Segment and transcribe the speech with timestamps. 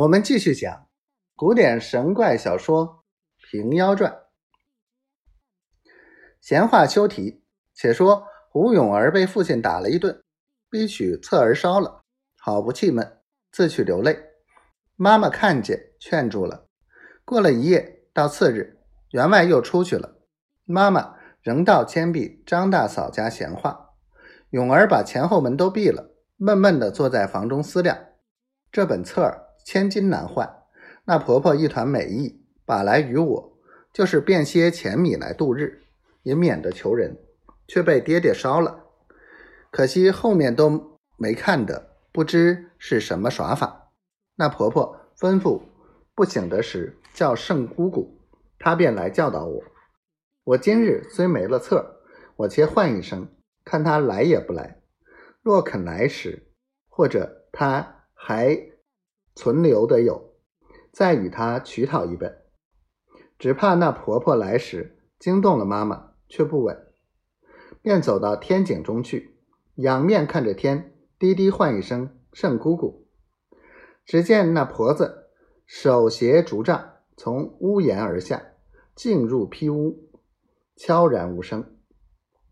[0.00, 0.86] 我们继续讲
[1.36, 2.86] 古典神怪小说
[3.50, 4.10] 《平妖传》。
[6.40, 10.22] 闲话休提，且说胡永儿被父亲打了一顿，
[10.70, 12.00] 逼取侧儿烧了，
[12.38, 13.20] 好不气闷，
[13.52, 14.18] 自去流泪。
[14.96, 16.64] 妈妈看见，劝住了。
[17.26, 18.78] 过了一夜，到次日，
[19.10, 20.16] 员外又出去了。
[20.64, 23.90] 妈妈仍到监壁张大嫂家闲话。
[24.48, 27.98] 永儿把前后门都闭了，闷闷地坐在房中思量。
[28.72, 29.48] 这本册儿。
[29.64, 30.64] 千金难换，
[31.04, 33.58] 那婆婆一团美意，把来与我，
[33.92, 35.82] 就是变些钱米来度日，
[36.22, 37.16] 也免得求人，
[37.66, 38.84] 却被爹爹烧了。
[39.70, 43.92] 可惜后面都没看得，不知是什么耍法。
[44.36, 45.60] 那婆婆吩咐
[46.14, 48.18] 不醒得时叫圣姑姑，
[48.58, 49.62] 她便来教导我。
[50.44, 52.00] 我今日虽没了策，
[52.36, 53.28] 我且唤一声，
[53.64, 54.80] 看她来也不来。
[55.42, 56.50] 若肯来时，
[56.88, 58.70] 或者她还。
[59.34, 60.34] 存留的有，
[60.92, 62.42] 再与他取讨一本，
[63.38, 66.86] 只怕那婆婆来时惊动了妈妈，却不稳，
[67.82, 69.36] 便走到天井中去，
[69.76, 73.06] 仰面看着天，低低唤一声“圣姑姑”。
[74.04, 75.30] 只见那婆子
[75.66, 78.42] 手携竹杖，从屋檐而下，
[78.94, 80.10] 进入披屋，
[80.76, 81.76] 悄然无声。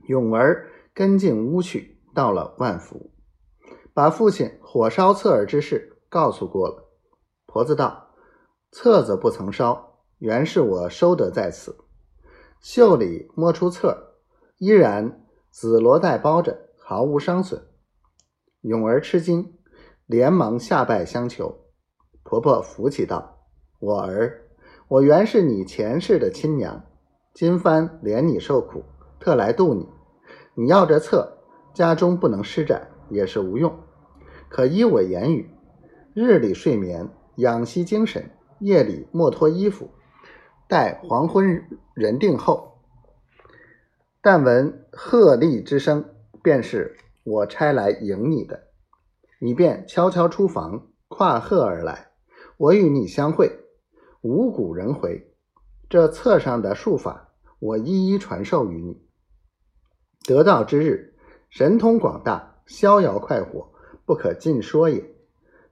[0.06, 3.10] 永儿跟进屋去，到了万福，
[3.92, 5.97] 把父亲火烧侧耳之事。
[6.10, 6.88] 告诉过了，
[7.44, 8.08] 婆子道
[8.72, 11.76] ：“册子不曾烧，原是我收得在此。”
[12.60, 14.14] 袖里摸出册，
[14.56, 17.62] 依然紫罗带包着，毫无伤损。
[18.62, 19.54] 勇儿吃惊，
[20.06, 21.54] 连忙下拜相求。
[22.22, 23.44] 婆婆扶起道
[23.78, 24.48] ：“我儿，
[24.88, 26.84] 我原是你前世的亲娘，
[27.34, 28.82] 今番怜你受苦，
[29.20, 29.86] 特来度你。
[30.54, 31.38] 你要这册，
[31.74, 33.78] 家中不能施展，也是无用，
[34.48, 35.50] 可依我言语。”
[36.20, 38.24] 日里睡眠，养息精神；
[38.58, 39.88] 夜里莫脱衣服，
[40.66, 42.80] 待黄昏人定后，
[44.20, 46.04] 但闻鹤唳之声，
[46.42, 48.64] 便是我差来迎你的。
[49.38, 52.10] 你便悄悄出房，跨鹤而来，
[52.56, 53.52] 我与你相会。
[54.22, 55.32] 五谷人回，
[55.88, 57.28] 这册上的术法，
[57.60, 59.06] 我一一传授于你。
[60.24, 61.14] 得道之日，
[61.48, 63.72] 神通广大，逍遥快活，
[64.04, 65.14] 不可尽说也。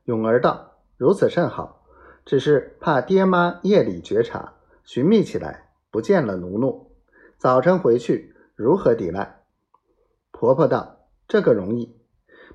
[0.06, 1.84] 永儿道：“如此甚好，
[2.24, 6.92] 只是怕爹妈夜里觉察，寻觅起来，不见了奴奴。
[7.38, 9.42] 早晨回去如何抵赖？”
[10.30, 12.00] 婆婆道：“这个容易，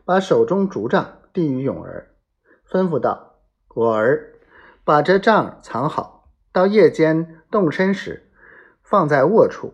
[0.06, 2.16] 把手中竹杖递与永儿，
[2.70, 3.42] 吩咐道
[3.76, 4.36] ：‘我儿，
[4.86, 8.32] 把这杖藏好，到夜间动身时，
[8.82, 9.74] 放在卧处，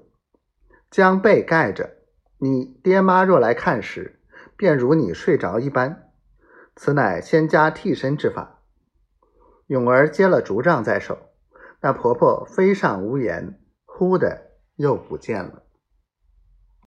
[0.89, 1.91] 将被盖着。
[2.39, 4.19] 你爹妈若来看时，
[4.55, 6.05] 便如你睡着一般。’”
[6.77, 8.61] 此乃仙家替身之法。
[9.65, 11.17] 勇儿接了竹杖在手，
[11.81, 15.63] 那婆婆飞上屋檐，忽的又不见了。